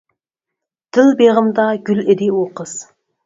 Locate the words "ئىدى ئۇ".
2.05-2.43